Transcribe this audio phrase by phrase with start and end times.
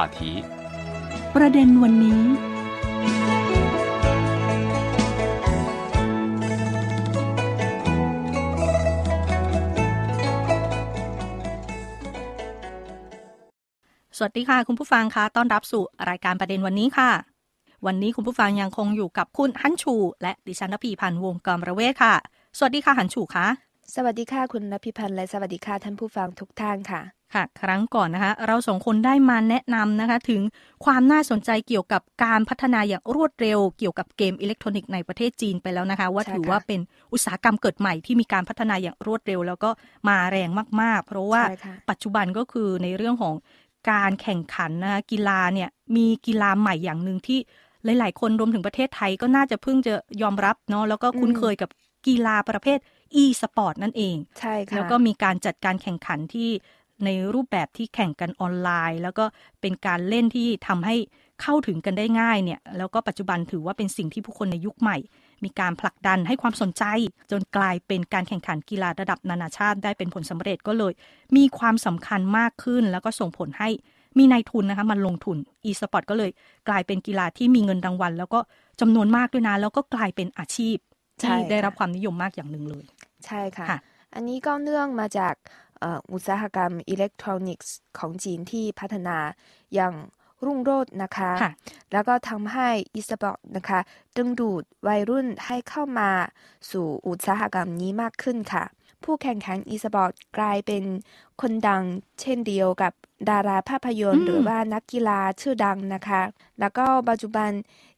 [0.00, 0.20] 话题
[1.36, 2.22] ประเด็นวันนี้
[14.16, 17.10] สวัสดีค่ะ คุณผู้ฟังคะต้อนรับสู่รายการประเด็นวันนี้ค่ะ
[17.86, 22.14] วันนี้คุณผู้ฟังยังคงอยู่กับคุณฮันชู และดิฉันนภีพันธ์วงกรมระเวศค่ะ
[22.58, 23.46] สวัสดีค่ะฮันชูคะ
[23.94, 30.42] สวัสดีค่ะคุณนภิพันธ์และสวัสดีค่ะท่านผู้ฟังทุกท่านค่ะ ค่ะ ครั้งก่อนนะคะ เราสองคนได้มาแนะนำนะคะ ถึง
[30.84, 36.80] ความน่าสนใจเกี่ยวกับการพัฒนาอย่างรวดเร็ว เกี่ยวกับเกมอิเล็กทรอนิกส์ในประเทศจีนไปแล้วนะคะ ว่าใช่ค่ะถือว่าเป็น
[37.12, 39.70] อุตสาหกรรมเกิดใหม่ที่มีการพัฒนาอย่างรวดเร็ว แล้วก็
[40.08, 43.34] มาแรงมาก ๆ เพราะว่าใช่ค่ะปัจจุบันก็คือในเรื่องของ
[43.90, 47.38] การแข่งขันนะคะกีฬาเนี่ยมีกีฬาใหม่อย่างหนึ่งที่
[47.84, 51.70] หลาย ๆ คนรวมถึงประเทศไทยก็น่าจะเพิ่งจะยอมรับเนาะแล้วก็คุ้นอืมเคยกับ
[52.06, 52.78] กีฬาประเภท
[53.22, 56.50] e สปอร์ตนั่นเอง ใช่ค่ะ แล้วก็มีการจัดการแข่งขันที่
[57.04, 59.24] ในรูปแบบที่แข่งกันออนไลน์ แล้วก็
[59.60, 60.96] เป็นการเล่นที่ทำให้
[61.42, 64.96] เข้าถึงกันได้ง่ายเนี่ยแล้วก็ปัจจุบันถือว่าเป็นสิ่งที่ผู้คนในยุคใหม่
[65.44, 66.84] มีการผลักดันให้ความสนใจ
[67.30, 70.92] จนกลายเป็นการแข่งขันกีฬาระดับนานาชาติได้เป็นผลสำเร็จก็เลย
[71.36, 73.68] มีความสำคัญมากขึ้น แล้วก็ส่งผลให้
[74.18, 76.30] มีนายทุนนะคะมันลงทุน e-sport ก็เลย
[76.68, 78.40] กลายเป็นกีฬาที่มีเงินรางวัล แล้วก็
[78.80, 80.76] จำนวนมากด้วยนะ แล้วก็กลายเป็นอาชีพ
[81.20, 82.84] ใช่ที่ได้ค่ะรับความนิยมมากอย่างหนึ่งเลย
[83.26, 83.78] ใช่ค่ะค่ะ
[84.14, 85.34] อันนี้ก็เนื่องมาจาก
[85.69, 89.16] เอ่ออุตสาหกรรมอิเล็กทรอนิกส์ของจีนที่พัฒนา
[89.74, 89.94] อย่าง
[90.44, 91.52] รุ่งโรจน์นะคะค่ะ
[91.92, 93.80] แล้วก็ทำให้อีสปอร์ตนะคะ
[94.16, 96.10] ดึงดูดวัยรุ่นให้เข้ามา
[96.70, 98.64] สู่อุตสาหกรรมนี้มากขึ้นค่ะ
[99.04, 100.84] ผู้แข่งขันอีสปอร์ตกลายเป็น
[101.40, 101.82] คนดัง
[102.20, 102.92] เช่นเดียวกับ
[103.30, 106.22] ดาราภาพยนตร์อืมหรือว่านักกีฬาชื่อดังนะคะ
[106.60, 107.50] แล้วก็ปัจจุบัน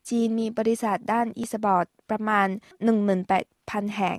[0.08, 2.48] จีนมีบริษัทด้านอีสปอร์ตประมาณ
[3.22, 4.16] 18,000 แห่ง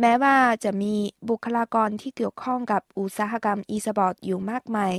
[0.00, 0.94] แม้ว่าจะมี
[1.28, 4.92] บุคลากรที่เกี่ยวข้องกับอุตสาหกรรมอีสปอร์ตอยู่มากมาย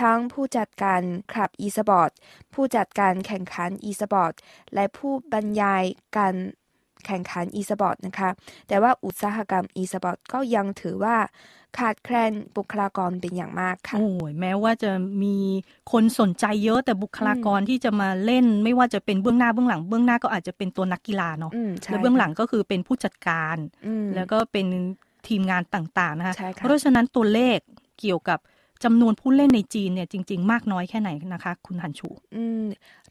[0.00, 2.10] ทั้งผู้จัดการคลับอีสปอร์ต
[2.54, 4.32] ผู้จัดการแข่งขันอีสปอร์ต
[4.74, 5.84] และผู้บรรยาย
[6.16, 6.34] การ
[7.08, 8.30] แข่งขันอีสปอร์ตนะคะ
[8.68, 11.16] แต่ว่าอุตสาหกรรมอีสปอร์ตก็ยังถือว่า
[11.78, 14.90] ขาดแคลนบุคลากรเป็นอย่างมากค่ะ โอ้ยแม้ว่าจะ
[15.22, 15.36] มี
[15.92, 24.66] คนสนใจเยอะแต่บุคลากรที่จะมาเล่น ไม่ว่าจะเป็นเบื้องหน้าเบื้องหลังเบื้องหน้าก็อาจจะเป็นตัวนักกีฬาเนาะอืมใช่แล้วเบื้องหลังก็คือเป็นผู้จัดการอืมแล้วก็เป็น
[25.28, 27.58] ทีมงานต่างๆนะคะใช่ค่ะเพราะฉะนั้นตัวเลข
[28.00, 28.40] เกี่ยวกับ
[28.84, 32.64] จำนวนผู้เล่นในจีนเนี่ยจริง ๆ มากน้อยแค่ไหนนะคะ คุณหันชูอืม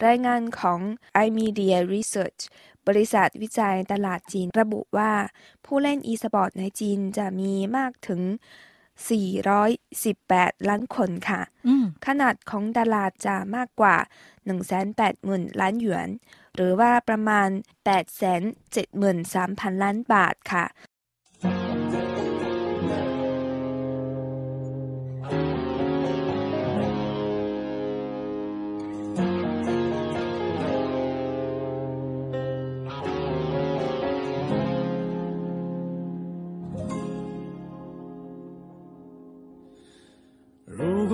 [0.05, 0.79] รายงานของ
[1.25, 2.41] iMedia Research
[2.87, 5.11] บริษัทวิจัยตลาดจีนระบุว่า
[5.65, 8.21] ผู้เล่น e-sport ในจีนจะมีมากถึง
[9.85, 13.97] 418 ล้านคนค่ะอืมขนาดของตลาดจะมากกว่า
[14.77, 16.09] 180,000 ล้านหยวน
[16.55, 17.49] หรือว่าประมาณ
[18.65, 20.65] 873,000 ล้านบาทค่ะ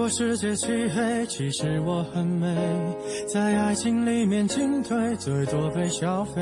[0.09, 2.55] 世界漆黑，其实我很美，
[3.27, 6.41] 在爱情里面进退，最多被消费。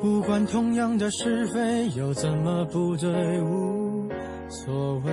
[0.00, 4.08] 不管同样的是非，又怎么不对，无
[4.48, 5.12] 所谓。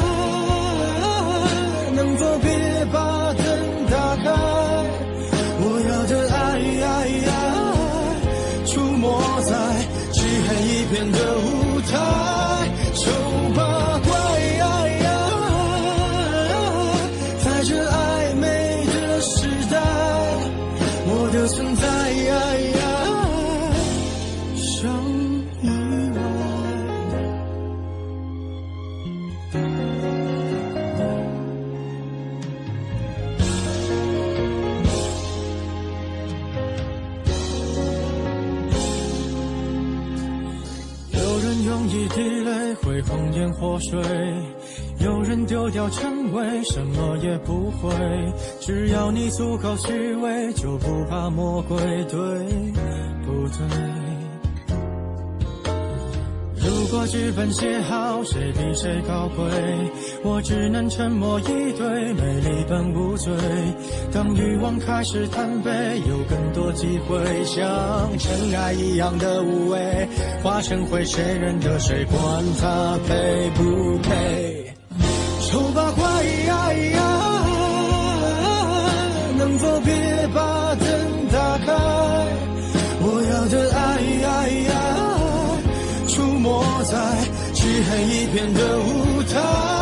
[41.87, 43.99] 一滴泪会红颜祸水，
[44.99, 47.89] 有人丢掉称谓，什么也不会。
[48.59, 52.19] 只要你足够虚伪，就不怕魔鬼，对
[53.25, 54.10] 不对？
[56.63, 59.45] 如果剧本写好，谁比谁高贵？
[60.23, 63.33] 我只能沉默以对，美丽本无罪。
[64.13, 65.71] 当欲望开始贪杯，
[66.07, 70.07] 有更多机会，像尘埃一样的无畏，
[70.43, 72.05] 化成灰，谁认得谁？
[72.05, 74.60] 管他配不配？
[86.91, 86.97] 在
[87.53, 89.80] 漆黑一片的舞台，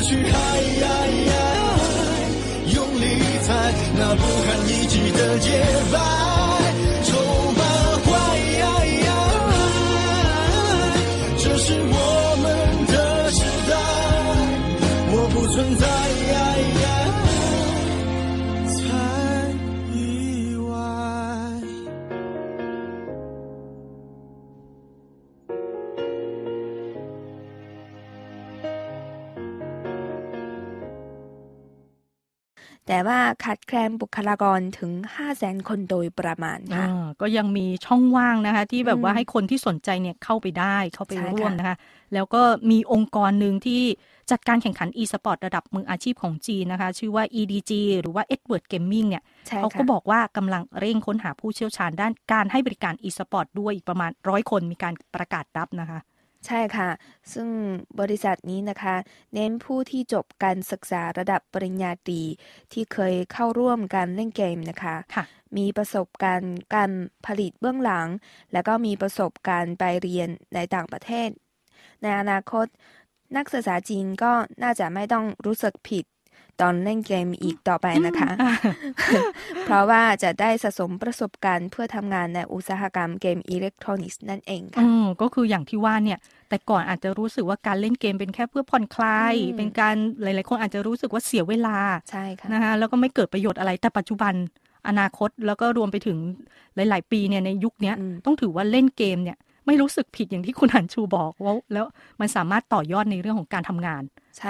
[0.00, 0.84] 去爱爱，
[2.72, 3.04] 用力
[3.42, 3.48] 踩
[3.96, 5.48] 那不堪一击的洁
[5.92, 6.37] 白。
[33.08, 36.86] ว่าขาดแคลนบุคลากรถึง 5 0 0แสนคนโดยประมาณค่ะ
[37.20, 41.76] ก็ยังมีช่องว่างนะคะ ที่แบบว่าให้คนที่สนใจเนี่ยเข้าไปได้เข้าไปร่วมนะคะ
[42.14, 43.82] แล้วก็มีองค์กรหนึ่งที่
[44.30, 49.22] จัดการแข่งขัน e-sport ระดับมืออาชีพของจีนนะคะ ชื่อว่า EDG หรือว่า Edward Gaming เนี่ย
[49.56, 55.98] เขาก็บอกว่ากำลังเร่งค้นหาผู้เชี่ยวชาญด้านการให้บริการ e-sport ด้วยอีกประมาณร้อยคนมีการประกาศรับนะคะ
[56.46, 56.90] ใช่ค่ะ
[57.32, 57.48] ซึ่ง
[58.00, 58.96] บริษัทนี้นะคะ
[59.34, 62.22] เน้นผู้ที่จบการศึกษาระดับปริญญาตรี
[62.72, 65.24] ที่เคยเข้าร่วมการเล่นเกมนะคะคะ
[65.56, 66.90] มีประสบการณ์การ
[67.26, 68.08] ผลิตเบื้องหลัง
[68.52, 71.28] แล้วก็มีประสบการณ์ไปเรียนในต่างประเทศ
[72.02, 72.66] ในอนาคต
[73.36, 74.32] นักศึกษาจีนก็
[74.62, 76.04] น่าจะไม่ต้องรู้สึกผิด
[76.60, 78.30] ตอนเล่นเกมอีกต่อไปนะคะ
[79.64, 84.84] เพราะว่าจะได้สะสมประสบการณ์เพื่อทำงานในอุตสาหกรรมเกมอิเล็กทรอนิกส์นั่นเองค่ะ
[85.20, 86.18] ก็คืออย่างที่ว่าเนี่ย
[86.48, 91.76] แต่ก่อนอาจจะรู้สึกว่าการเล่นเกมเป็นแค่เพื่อผ่อนคลาย เป็นการหลาย ๆ คนอาจจะรู้สึกว่าเสียเวลา
[92.10, 94.34] ใช่ค่ะนะคะแล้วก็ไม่เกิดประโยชน์อะไรแต่ปัจจุบัน
[94.88, 96.18] อนาคตแล้วก็รวมไปถึง
[96.74, 97.92] หลาย ๆ ปีเนี่ยในยุคนี้
[98.24, 99.38] ต้องถือว่าเล่นเกมเนี่ย
[99.68, 101.86] ไม่รู้สึกผิดอย่างที่คุณหันชูบอกว่าแล้ว
[102.20, 104.02] มันสามารถต่อยอดในเรื่องของการทำงาน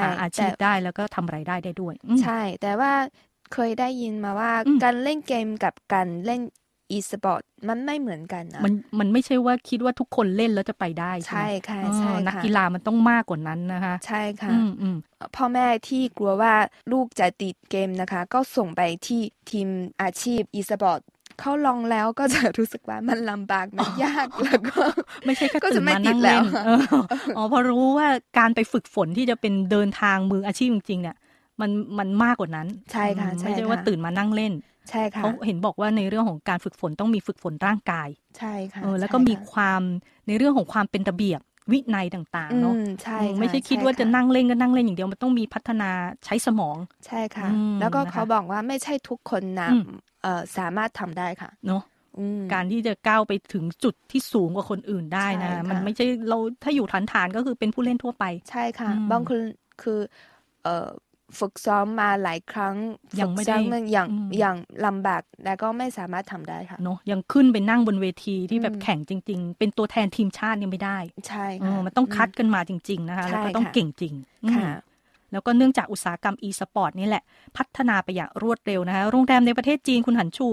[0.03, 2.93] หาอาชีพได้แล้วก็ทำไรายได้ได้ด้วย ใช่ แต่ว่า
[3.53, 4.53] เคยได้ยินมาว่า
[4.85, 6.41] การเล่นเกมกับการเล่น
[6.91, 14.50] อีสปอร์ตมันไม่เหมือนกันนะมันมันไม่ใช่ว่าคิดว่าทุกคนเล่นแล้วจะไปได้ ใช่ค่ะใช่นักกีฬามันต้องมากกว่านั้นนะคะ ใช่ค่ะ
[15.37, 16.55] พ่อแม่ที่กลัวว่า
[16.93, 19.69] ลูกจะติดเกมนะคะ ก็ส่งไปที่ทีม
[20.03, 21.00] อาชีพอีสปอร์ต
[21.40, 24.83] เขาลองแล้วก็จะรู้สึกว่ามันลำบากมันยากแล้วก็
[25.26, 26.45] ไม่ใช่แค่ตื่นมานั่งเล่น
[27.37, 31.16] อ๋อพอรู้ว่าการไปฝึกฝนที่จะเป็นเดินทางมืออาชีพจริงๆเนี่ย
[31.61, 34.52] มันมันมากกว่านั้น ใช่ค่ะไม่ใช่ว่าตื่นมานั่งเล่น
[34.90, 39.80] ใช่ค่ะเขาเห็นบอกว่าในเรื่องของการฝึกฝนต้องมีฝึกฝนร่างกาย ใช่ค่ะแล้วก็มีความ
[40.26, 41.40] ในเรื่องของความเป็นระเบียบ
[41.73, 45.90] วินัยต่างๆเนาะใช่ไม่ใช่คิดว่าจะนั่งเล่นก็นั่งเล่นอย่างเดียวมันต้องมีพัฒนา
[46.25, 46.76] ใช้สมอง
[47.07, 47.49] ใช่ค่ะ
[47.80, 49.71] แล้วก็เขาบอกว่าไม่ใช่ทุกคนนะ
[50.58, 51.82] สามารถทำได้ค่ะเนาะ
[52.52, 59.40] การที่จะก้าวไปถึงจุดที่สูงกว่าคนอื่นได้นะ มันไม่ใช่เราถ้าอยู่ฐานฐานก็คือเป็นผู้เล่นทั่วไป ใช่ค่ะ บางคน
[59.82, 59.98] คือ
[60.62, 60.68] เอ
[61.38, 62.75] ฝึกซ้อมมาหลายครั้ง
[63.20, 63.56] ยังไม่ได้
[63.92, 64.08] อย่าง
[64.38, 64.56] อย่าง
[64.87, 70.98] ลำบากแต่ก็ไม่สามารถทำได้ค่ะเนาะยังขึ้นไปนั่งบนเวทีที่แบบแข่งจริง ๆ เป็นตัวแทนทีมชาติยังไม่ได้
[71.28, 74.14] ใช่ค่ะมันต้องคัดกันมาจริง ๆ นะคะแล้วก็ต้องเก่งจริง
[74.54, 74.68] ค่ะ
[75.32, 77.23] แล้วก็เนื่องจากอุตสาหกรรม e-sport นี่แหละ
[77.56, 80.49] พัฒนาไปอย่างรวดเร็วนะคะโรงแรมในประเทศจีนคุณหันชู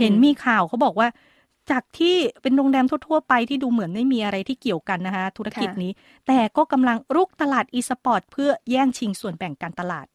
[0.00, 1.08] เห็นมีข่าวเขาบอกว่า
[1.70, 5.92] จากที่เป็นโรงแรมทั่ว ๆ ไปที่ดูเหมือนไม่มีอะไรที่เกี่ยวกันนะคะธุรกิจนี้
[6.26, 10.06] แต่ก็กำลังรุกตลาดอีสปอร์ตเพื่อแย่งชิงส่วนแบ่งการตลาด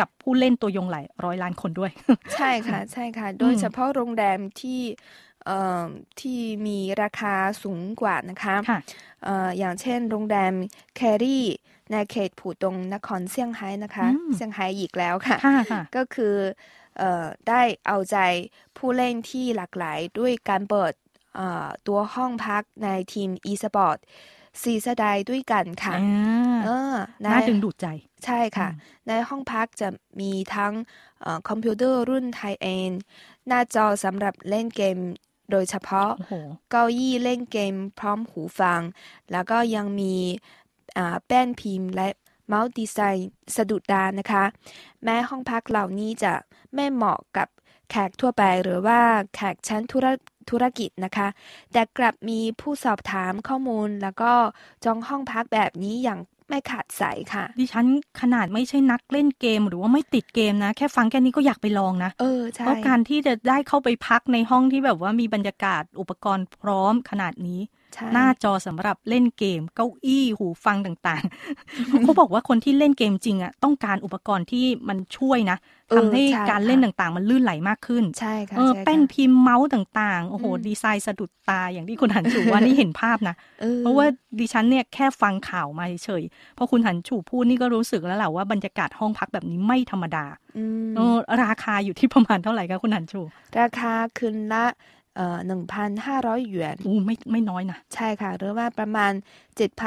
[0.00, 1.90] กับผู้เล่นตัวยงหลายร้อยล้านคนด้วย
[2.34, 4.80] ใช่ค่ะ ใช่ค่ะ โดยเฉพาะโรงแรมที่
[6.20, 8.80] ที่มีราคาสูงกว่านะคะคะ
[9.58, 10.54] อย่างเช่นโรงแรม
[10.96, 11.46] แครี่
[11.92, 15.38] ในเขตผู่ตงนครเซี่ยงไฮ้นะคะเซี่ยงไฮ้อีกแล้วค่ะ
[15.96, 16.34] ก็คือ
[17.48, 18.16] ได้เอาใจ
[18.76, 20.92] ผู้เล่นที่หลากหลายด้วยการเปิด
[21.86, 23.98] ตัวห้องพักในทีม e-sport
[24.62, 27.86] สี่สไตล์ด้วยกันค่ะอ่าเออในน่าดึงดูดใจ
[28.24, 29.88] ใช่ค่ะอืมในห้องพักจะ
[30.20, 30.72] มีทั้ง
[31.20, 32.92] เอ่อคอมพิวเตอร์รุ่นไทยเอน
[33.46, 34.98] หน้าจอสำหรับเล่นเกม
[35.52, 36.32] โดยเฉพาะโอ้โห
[36.70, 38.80] เก้าอี้เล่นเกมพร้อมหูฟัง
[39.32, 40.14] แล้วก็ยังมี
[40.96, 42.08] อ่าแป้นพิมพ์และ
[42.46, 44.44] เมาส์ดีไซน์สะดุดตานะคะ
[45.02, 46.32] แม้ห้องพักเหล่านี้จะ
[46.74, 47.48] ไม่เหมาะกับ
[47.90, 49.00] แขกทั่วไปหรือว่า
[49.34, 50.06] แขกชั้นธุร
[50.50, 51.28] ธุรกิจนะคะ
[51.72, 54.32] แต่กลับมีผู้สอบถามข้อมูลแล้วก็
[54.84, 56.20] จองห้องพักแบบนี้อย่าง
[56.52, 57.86] ไม่ขาดสายค่ะ ดิฉัน
[58.20, 67.81] ขนาดไม่ใช่นักเล่นเกมหรือว่าไม่ติดเกมนะ แค่ฟังแค่นี้ก็อยากไปลองนะ เออใช่เพราะการที่จะได้เข้าไปพักในห้องที่แบบว่ามีบรรยากาศอุปกรณ์พร้อมขนาดนี้ใช่
[68.12, 75.58] หน้าจอสำหรับเล่นเกม เก้าอี้หูฟังต่างๆเขาบอกว่าคนที่เล่นเกมจริงอะต้องการอุปกรณ์ที่มันช่วยนะ
[75.90, 83.34] เออทำให้ใช่การค่ะเล่นต่างๆ มันลื่นไหลมากขึ้น ใช่ค่ะเออใช่ค่ะแป้นพิมพ์เมาส์ต่างๆ โอ้โหอืมดีไซน์สะดุดตาอย่างที่คุณหันจูว่านี่เห็นภาพนะ
[83.64, 84.06] ออเพราะว่า
[84.38, 90.24] ดิฉันเนี่ยแค่ฟังข่าวมาเฉยๆพอคุณหันจูพูดนี่ก็รู้สึกแล้วแหละว่าบรรยากาศห้องพักแบบนี้ไม่ธรรมดา
[90.58, 93.20] อืมเออราคาอยู่ที่ประมาณเท่าไหร่คะคุณหันจู
[93.58, 94.64] ราคาคืนละ
[95.16, 99.12] เอ่อหนึ่งพันห้าร้อยหยวนอู้ไม่ไม่น้อยนะใช่ค่ะ หรือว่าประมาณ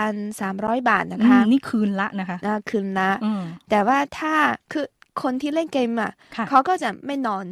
[0.07, 4.33] 7,300บาทนะอืคะมนี่คืนละนะคะนะคืนละอืมแต่ว่าถ้า
[4.71, 4.85] คือ
[5.23, 7.45] คนที่เล่นเกมอะค่ะเขาก็จะไม่นอน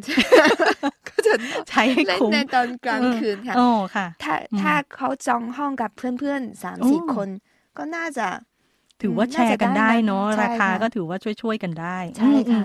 [1.09, 1.33] ก็จะ
[1.69, 7.29] ใช้ให้เล่นคุ้มในตอนกลางคืนค่ะโอ้ค่ะ ถ้าอืมถ้าเขาจองห้องกับเพื่อนๆสามโอ้สี่คน
[7.77, 8.27] ก็น่าจะ
[9.01, 12.63] ถือว่าอืมแชร์กันได้เนาะน่าจะได้นะราคาใช่ค่ะก็ถือว่าช่วยๆกันได้ ใช่ค่ะ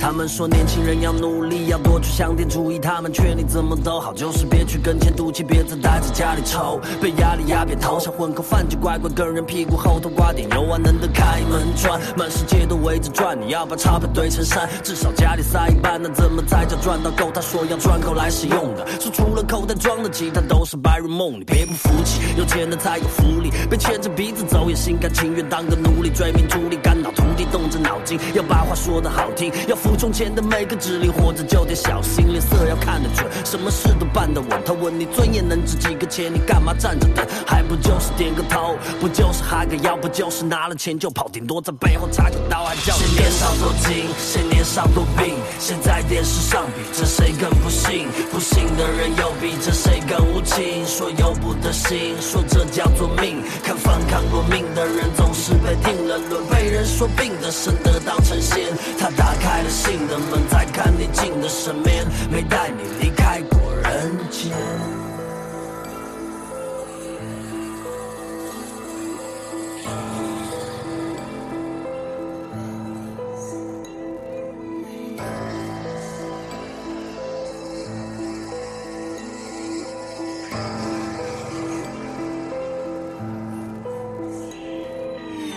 [0.00, 2.78] 他们说年轻人要努力，要多去想点主意。
[2.78, 6.80] 他们劝你怎么都好，就是别去跟钱赌气，别再待在家里抽。
[7.02, 12.00] 被压力压扁头，想混口饭就乖乖跟人屁股后头挂点油啊，能得开门砖。
[12.16, 17.30] 满世界都围着转，你要把钞票堆成山，至少家里塞一半，那怎么才叫赚到够？
[17.30, 21.44] 他说要赚够来使用的，说除了口袋装的，其他都是白日梦你。
[21.44, 34.50] 别不服气，有钱的才有福利，被牵着鼻子走也心甘情愿当个奴隶，追名逐利，肝脑涂地，动着脑筋，要把话说得好听，要服不从前的每个指令，活着就得小心，脸色要看得准，什么事都办得稳。
[34.64, 37.26] 他问你尊严能值几个钱，你干嘛站着等？
[37.44, 45.34] 还不就是点个头，不就是哈个腰，不就是拿了钱就跑，顶多在背后插个刀，还叫谁年少多金，谁年少多病？
[45.58, 48.06] 谁在电视上比这谁更不幸？
[48.30, 50.86] 不幸的人又比这谁更无情？
[50.86, 53.42] 说由不得心，说这叫做命。
[53.64, 56.46] 看反抗过命的人总是被定了论，
[56.84, 58.68] 说病的神得当成仙。
[58.98, 64.99] 他打开了心的门，再看你进的身边，没带你离开过人间。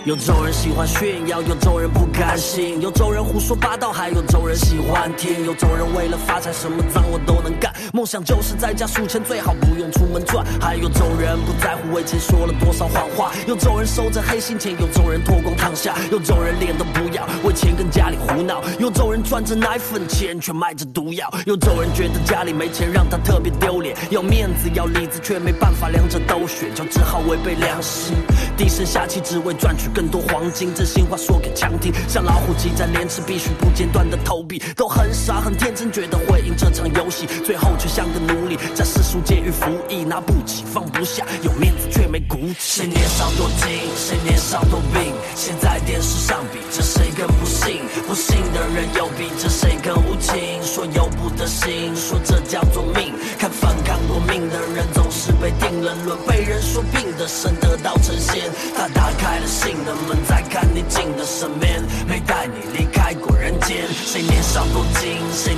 [0.04, 10.44] 有种人喜欢炫耀，有种人不甘心，有种人胡说八道，还有种人喜欢听，有种人为了发财什么脏活都能干，梦想就是在家数钱，最好不用出门赚。
[10.60, 28.14] 还有种人不在乎为钱说了多少谎话，有种人收着黑心钱，有种人脱光躺下，有种人脸都不要，为钱跟家里胡闹，有种人赚着奶粉钱却卖着毒药，有种人觉得家里没钱让他特别丢脸，要面子要里子却没办法两者都选，就只好违背良心，
[28.54, 42.82] 低声下气只为赚取更多黄金，真心话说给强听，像老虎机在连吃，必须不间断的投币，都很傻很天真，觉得会赢这场游戏，最后却像个奴隶，在世俗监狱服役，拿不起放不下，有面子却没骨气。
[42.82, 47.82] 谁年少多金，谁年少多病，现在电视上比这谁更不幸？
[48.08, 50.34] 不幸的人又比这谁更无情？
[50.60, 53.14] 说由不得心，说这叫做命。
[53.38, 58.50] 看反抗过命的人总是被定了论，被人说病的神得道成仙。
[58.76, 63.86] 他打开了心的门，在看你进的身边，没带你离开过人间。
[63.92, 65.54] 谁年少多金，谁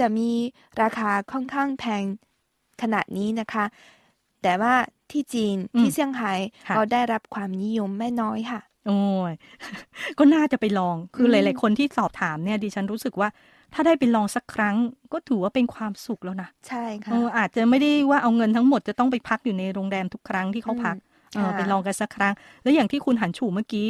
[0.00, 0.30] จะมี
[0.82, 2.02] ราคาค่อนข้างแพง
[2.82, 3.64] ขนาดนี้นะคะ
[4.42, 4.74] แต่ว่า
[5.10, 6.32] ที่จีนอืมที่เซี่ยงไฮ้
[6.68, 8.98] ค่ะก็ได้รับความนิยมไม่น้อยค่ะ โอ้
[9.30, 9.32] ย
[10.18, 13.28] ก็น่าจะไปลองคือหลาย ๆ คนที่สอบถามเนี่ยดิฉันรู้สึกว่า
[13.74, 14.76] ถ้าได้ไปลองสักครั้ง
[15.12, 20.96] ก็ถือว่าเป็นความสุขแล้วนะ ใช่ค่ะเอออาจจะไม่ได้ว่าเอาเงินทั้งหมดจะต้องไปพักอยู่ในโรงแรมทุกครั้งที่เขาพัก
[21.36, 22.32] อืมเออค่ะไปลองกันสักครั้ง
[22.62, 23.88] แล้วอย่างที่คุณหันฉูเมื่อกี้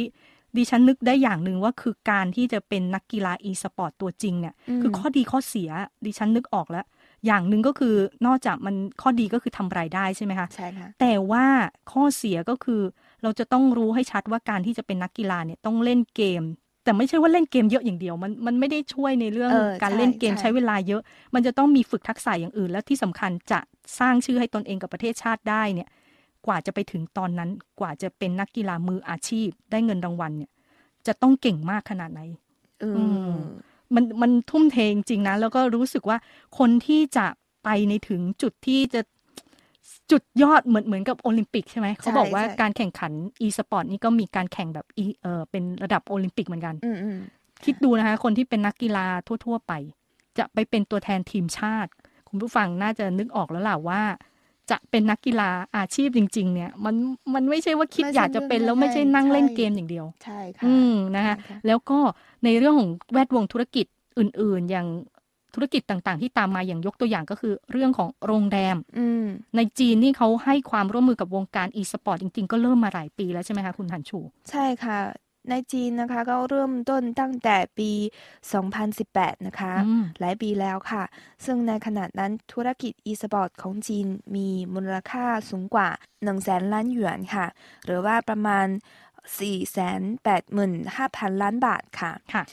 [0.57, 5.69] ดิฉันนึกได้อย่างหนึ่งว่าคือการที่จะเป็นนักกีฬาอีสปอร์ตตัวจริงเนี่ยมคือข้อดีข้อเสีย
[6.05, 6.85] ดิฉันนึกออกแล้ว
[7.25, 7.95] อย่างหนึ่งก็คือ
[8.25, 11.45] นอกจากมันข้อดีก็คือทำรายได้ใช่ไหมคะใช่ค่ะแต่ว่า
[11.91, 12.81] ข้อเสียก็คือ
[13.23, 16.43] เราจะต้องรู้ให้ชัดว่าการที่จะเป็นนักกีฬาเนี่ยต้องเล่นเกม
[16.83, 21.01] แต่ไม่ใช่ว่าเล่นเกมเยอะอย่างเดียว มันมันไม่ได้ช่วยในเรื่องเออการใช่เล่นเกมใช่ใช้เวลาเยอะ
[21.35, 23.59] มันจะต้องมีฝึกทักษะอย่างอื่น และที่สำคัญจะ
[23.99, 25.89] สร้างชื่อให้ตนเองกับประเทศชาติได้เนี่ย
[26.45, 27.49] กว่าจะไปถึงตอนนั้น
[27.79, 30.51] กว่าจะเป็นนักกีฬามืออาชีพ ได้เงินรางวัลเนี่ย
[31.07, 32.21] จะต้องเก่งมากขนาดไหน
[32.83, 33.35] อือืมม
[33.95, 36.17] มันมันทุ่มเทจริงๆนะ แล้วก็รู้สึกว่า
[36.57, 37.25] คนที่จะ
[37.63, 39.01] ไปในถึงจุดที่จะ
[40.11, 43.11] จุดยอดเหมือนเหมือนกับโอลิมปิกใช่ไหมเขาบอกว่าใช่การแข่งขัน
[43.45, 47.17] e สปอร์ตนี่ก็มีการแข่งแบบ e เออเป็นระดับโอลิมปิกเหมือนกันอืมอืม
[47.65, 49.05] คิดดูนะคะ คนที่เป็นนักกีฬา
[49.45, 49.73] ทั่ว ๆ ไป
[50.37, 51.91] จะไปเป็นตัวแทนทีมชาติ
[52.27, 54.01] คุณผู้ฟังน่าจะนึกออกแล้วล่ะว่า
[54.71, 56.95] จะเป็นนักกีฬาอาชีพจริง ๆ เนี่ย มัน
[57.33, 61.99] มันไม่ใช่ว่าคิดไม่ใช่อยากจะเป็นแล้วไม่ใช่นั่งเล่นเกมอย่างเดียว ใช่ค่ะอืมนะคะใช่ค่ะแล้วก็
[62.43, 63.85] ในเรื่องของแวดวงธุรกิจ
[64.19, 64.87] อื่น ๆ อย่าง
[65.55, 74.19] ธุรกิจต่างๆ ที่ตามมาอย่างยกตัวอย่างก็คือเรื่องของโรงแรมอืมในจีนนี่เขาให้ความร่วมมือกับวงการอีสปอร์ตจริง ๆ ก็เริ่มมาหลายปีแล้วใช่ไหมคะคุณหันชู
[74.49, 74.99] ใช่ค่ะ
[75.49, 77.91] ในจีนนะคะก็เริ่มต้นตั้งแต่ปี
[78.69, 81.03] 2018 นะคะอืมหลายปีแล้วค่ะ
[81.45, 87.47] ซึ่งในขณะนั้นธุรกิจ e-sport ของจีนมีมูลค่าสูงกว่า1แสนล้านหยวนค่ะ
[87.85, 88.67] หรือว่าประมาณ
[89.31, 92.43] 485,000 ล้านบาทค่ะค่ะ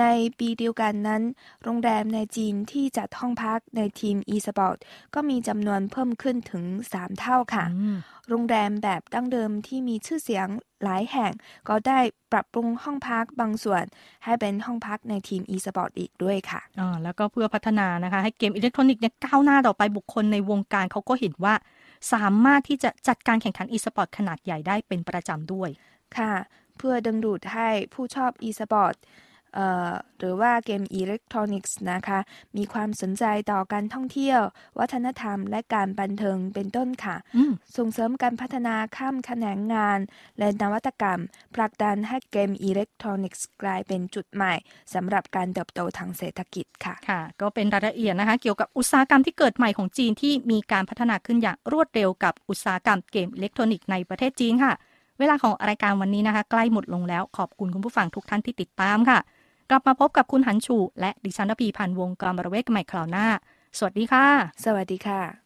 [0.00, 0.04] ใน
[0.38, 1.22] ปีเดียวกันนั้น
[1.62, 4.76] โรงแรมในจีนที่จัดห้องพักในทีม e-sport
[5.14, 7.98] ก็มีจำนวนเพิ่มขึ้นถึง 3 เท่าค่ะอืม
[8.28, 10.46] โรงแรมแบบดั้งเดิมที่มีชื่อเสียง
[10.82, 11.32] หลายแห่ง
[11.68, 11.98] ก็ได้
[12.32, 13.84] ปรับปรุงห้องพักบางส่วน
[14.24, 21.54] ให้เป็นห้องพักในทีม e-sport อีกด้วยค่ะอ่าแล้วก็เพื่อพัฒนานะคะ ให้เกมอิเล็กทรอนิกส์เนี่ยก้าวหน้าต่อไปบุคคลในวงการเขาก็เห็นว่า
[22.12, 25.68] สามารถที่จะจัดการแข่งขันอีสปอร์ตขนาดใหญ่ได้เป็นประจำด้วย
[26.18, 26.32] ค่ะ
[26.78, 28.96] เพื่อดึงดูดให้ผู้ชอบ e-sport
[29.56, 32.18] เอ่อหรือว่าเกมอิเล็กทรอนิกส์นะคะ
[32.56, 34.40] มีความสนใจต่อการท่องเที่ยว
[34.78, 39.98] วัฒนธรรมและการบันเทิงเป็นต้นค่ะอืมส่งเสริมการพัฒนาข้ามแขนงงาน
[40.38, 41.20] และนวัตกรรม
[41.54, 44.54] ผลักดันให้เกมอิเล็กทรอนิกส์กลายเป็นจุดใหม่
[44.94, 54.74] สำหรับการเติบโตทางเศรษฐกิจค่ะค่ะ ก็เป็นรายละเอียดนะคะ เกี่ยวกับอุตสาหกรรมที่เกิดใหม่ของจีนที่มีการพัฒนาขึ้นอย่างรวดเร็วกับอุตสาหกรรมเกมอิเล็กทรอนิกส์ในประเทศจีนค่ะ
[55.18, 59.18] เวลาของรายการวันนี้นะคะ ใกล้หมดลงแล้วขอบคุณคุณผู้ฟังทุกท่านที่ติดตามค่ะ
[59.70, 63.26] กลับมาพบกับคุณหันชู และดิฉันรพีพันธ์วงกรบรเวกใหม่คราวหน้า
[63.78, 64.26] สวัสดีค่ะ
[64.64, 65.41] สวัสดีค่ะ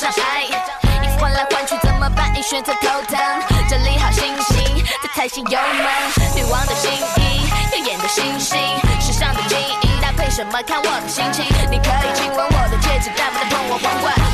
[0.00, 0.44] 障碍，
[1.02, 2.34] 衣服换来换去怎么办？
[2.34, 3.18] 已选择头疼，
[3.68, 8.58] 整理好星星，在踩新油门，女王的新衣，耀眼的星星，
[8.98, 11.44] 时尚的精英，搭配什么看我的心情。
[11.70, 14.29] 你可以亲吻我的戒指，但不能碰我皇冠。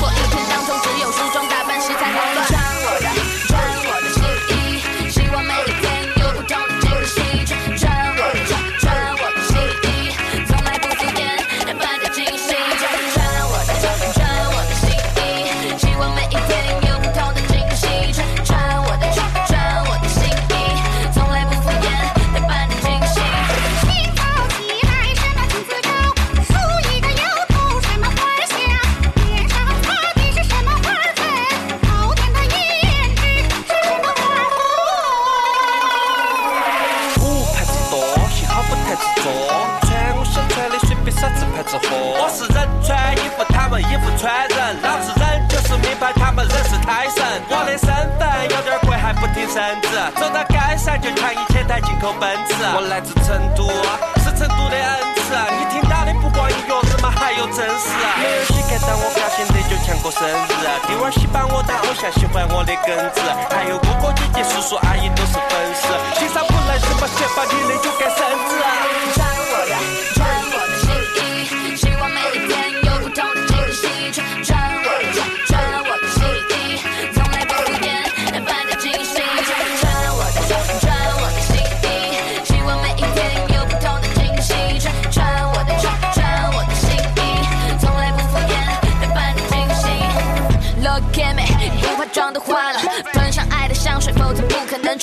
[60.07, 60.47] 过生日
[60.87, 63.19] 弟娃儿喜欢我当偶像，喜欢我的耿直，
[63.51, 65.83] 还有哥哥姐姐叔叔阿姨都是粉丝，
[66.15, 68.55] 欣赏不来什么想法，你的就该生子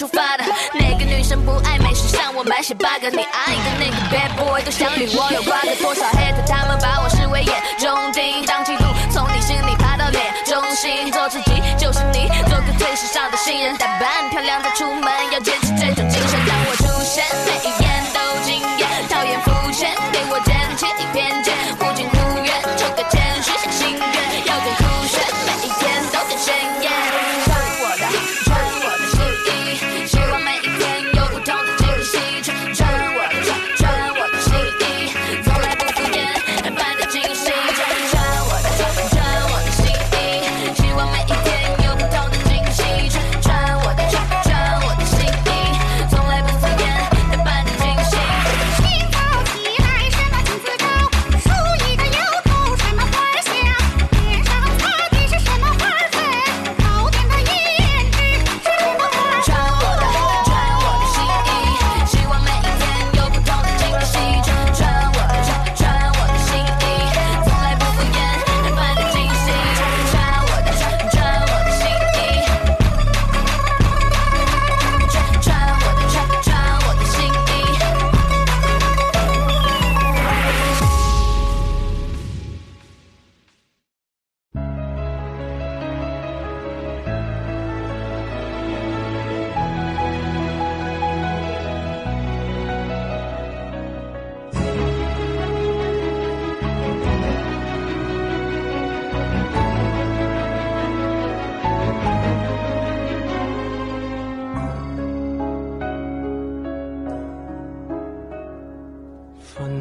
[0.04, 0.44] 出发的。
[0.74, 1.94] 哪个女生不爱美？
[1.96, 5.74] 时尚我满血八个你爱的那个 bad boy 都想与我有瓜葛。
[5.80, 15.56] 多少 hate 他们把我视为眼中钉，当嫉妒从你心里爬到脸中心，做自己就是你，做个最时尚的新人，打扮漂亮再出门，要坚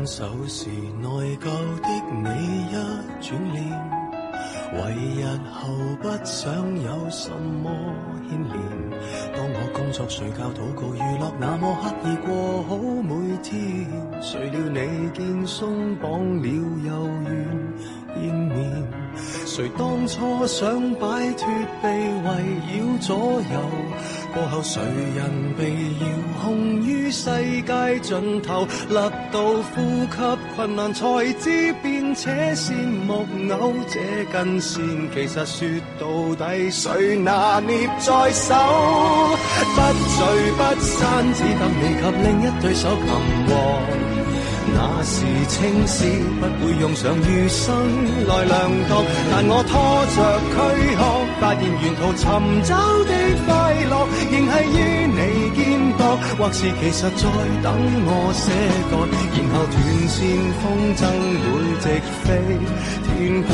[0.03, 0.69] 分手时
[1.01, 1.45] 内疚
[1.81, 2.73] 的你一
[3.21, 3.63] 转脸，
[4.73, 4.81] 为
[5.15, 5.69] 日后
[6.03, 7.71] 不想有什么
[8.29, 8.53] 牵连。
[9.33, 13.87] 当我工作、睡觉祷告、娱乐，那么刻意过好每天，
[14.21, 16.49] 誰料你見鬆綁了
[16.83, 17.33] 又愿
[18.17, 19.02] 见面。
[19.55, 21.47] 誰當初想擺脱
[21.83, 21.89] 被
[22.25, 22.41] 圍
[22.73, 23.17] 繞左
[23.53, 23.61] 右，
[24.33, 24.81] 過後誰
[25.15, 27.27] 人被遙控於世
[27.61, 29.43] 界盡頭，勒到
[29.75, 34.01] 呼吸困難才知變且线木偶這
[34.33, 35.69] 根線，其實說
[36.01, 38.55] 到底誰拿捏在手，
[39.75, 43.07] 不聚不散，只得你及另一對手擒
[43.49, 44.22] 獲。
[45.05, 46.05] 是青史
[46.41, 47.75] 不会用上余生
[48.27, 49.73] 来量度，但我拖
[50.15, 50.17] 着
[50.49, 50.55] 躯
[50.97, 51.01] 壳，
[51.41, 52.23] 发现沿途寻
[52.63, 52.71] 找
[53.05, 53.13] 的
[53.45, 53.51] 快
[53.91, 53.93] 乐，
[54.31, 54.79] 仍係於
[55.11, 55.21] 你
[55.57, 55.61] 肩
[55.99, 56.01] 膊，
[56.39, 57.23] 或是其实在
[57.63, 57.67] 等
[58.07, 58.43] 我寫
[58.91, 58.93] 歌，
[59.35, 59.77] 然后断
[60.09, 60.19] 线
[60.63, 60.65] 风
[60.97, 61.01] 筝
[61.43, 61.85] 会直
[62.23, 62.27] 飞
[63.05, 63.53] 天國。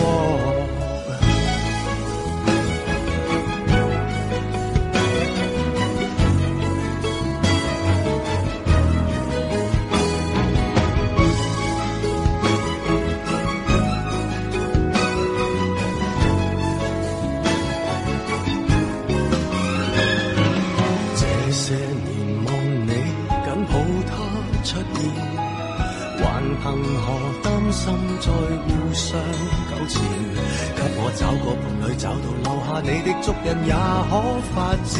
[31.08, 34.12] 我找个伴侣，找到留下你的足印也可
[34.52, 34.92] 发指，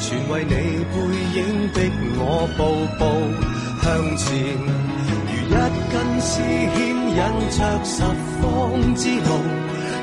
[0.00, 0.50] 全为你
[0.90, 0.98] 背
[1.38, 1.38] 影
[1.72, 1.78] 逼
[2.18, 2.60] 我步
[2.98, 3.00] 步
[3.80, 4.26] 向前。
[5.30, 5.54] 如一
[5.92, 6.76] 根丝牵
[7.14, 7.22] 引
[7.54, 8.02] 着十
[8.42, 8.42] 方
[8.96, 9.30] 之路。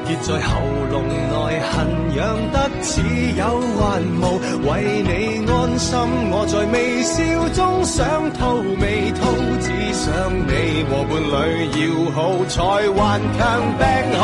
[0.05, 1.73] 结在喉咙内，痕
[2.15, 2.21] 痒
[2.53, 3.01] 得似
[3.35, 3.41] 有
[3.75, 3.81] 还
[4.21, 4.23] 无。
[4.69, 5.11] 为你
[5.51, 5.97] 安心，
[6.31, 7.15] 我在微笑
[7.49, 8.39] 中想吐
[8.79, 9.19] 未吐，
[9.59, 10.05] 只想
[10.45, 11.33] 你和伴侣
[11.73, 11.81] 要
[12.13, 12.53] 好，才
[12.87, 12.97] 頑
[13.37, 13.41] 強
[13.77, 13.83] 病
[14.19, 14.21] 好。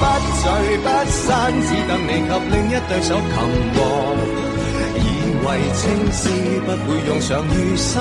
[0.00, 0.02] 不
[0.38, 0.44] 聚
[0.82, 1.26] 不散，
[1.62, 3.32] 只等你及另一对手擒
[3.74, 3.76] 获。
[4.98, 5.00] 以
[5.46, 5.80] 为青
[6.12, 6.20] 丝
[6.66, 7.92] 不会用上余生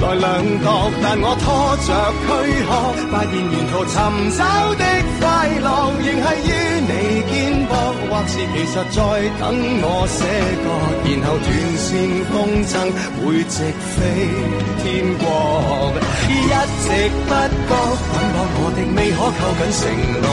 [0.00, 0.24] 来量
[0.62, 0.66] 度，
[1.02, 1.44] 但我拖
[1.80, 1.88] 着
[2.20, 2.28] 躯
[2.66, 2.70] 壳，
[3.10, 3.96] 发现沿途寻
[4.36, 4.40] 找
[4.74, 4.83] 的
[5.24, 5.66] 快乐
[6.04, 6.52] 仍系于
[6.84, 6.92] 你
[7.32, 7.32] 肩
[7.66, 7.72] 膊
[8.10, 9.00] 或是其实在
[9.40, 9.42] 等
[9.80, 10.20] 我写
[10.60, 10.66] 个
[11.08, 11.48] 然后断
[11.80, 11.88] 线
[12.28, 12.32] 风
[12.68, 12.72] 筝
[13.16, 13.56] 会直
[13.96, 13.96] 飞
[14.82, 14.84] 天
[15.16, 15.24] 国
[16.28, 16.30] 一
[16.84, 16.86] 直
[17.24, 17.32] 不
[17.64, 17.72] 觉
[18.04, 19.82] 捆绑我的未可扣紧承
[20.20, 20.24] 诺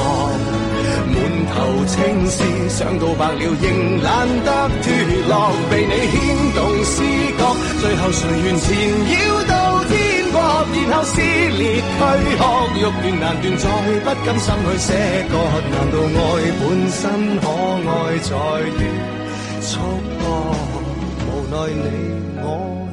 [1.14, 1.16] 满
[1.48, 1.56] 头
[1.88, 1.96] 青
[2.28, 2.36] 丝
[2.68, 3.64] 想到白了仍
[4.04, 4.48] 懒得
[4.84, 4.86] 脱
[5.30, 5.32] 落
[5.70, 6.20] 被你牵
[6.54, 6.94] 动思
[7.38, 7.42] 觉
[7.80, 8.68] 最后谁愿缠
[9.08, 9.44] 绕？
[9.48, 9.61] 到
[10.90, 11.82] 然后撕裂躯
[12.38, 12.42] 壳，
[12.76, 13.66] 欲断难断，再
[14.00, 14.88] 不甘心去舍
[15.30, 15.34] 割，
[15.72, 16.20] 难道爱
[16.60, 17.02] 本身
[17.40, 17.44] 可
[17.90, 18.30] 爱在
[18.68, 18.80] 于
[19.62, 19.70] 束
[20.20, 20.22] 缚？
[21.28, 21.80] 无奈你
[22.38, 22.44] 我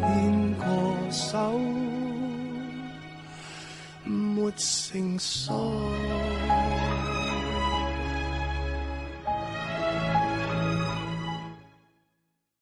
[0.01, 0.07] 牵
[0.59, 0.63] 过
[1.11, 1.27] 手，
[4.05, 5.47] 没成熟。